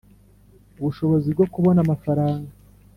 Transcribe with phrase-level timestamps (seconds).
[0.79, 2.51] ubushobozi bwo kubona amafaranga